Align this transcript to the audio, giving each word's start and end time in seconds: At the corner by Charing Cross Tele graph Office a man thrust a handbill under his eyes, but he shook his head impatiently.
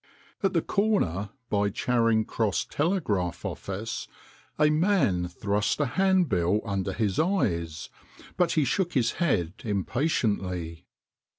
At 0.41 0.53
the 0.53 0.63
corner 0.63 1.29
by 1.51 1.69
Charing 1.69 2.25
Cross 2.25 2.65
Tele 2.71 2.99
graph 2.99 3.45
Office 3.45 4.07
a 4.57 4.71
man 4.71 5.27
thrust 5.27 5.79
a 5.79 5.85
handbill 5.85 6.59
under 6.65 6.91
his 6.93 7.19
eyes, 7.19 7.89
but 8.35 8.53
he 8.53 8.65
shook 8.65 8.93
his 8.93 9.11
head 9.21 9.53
impatiently. 9.63 10.87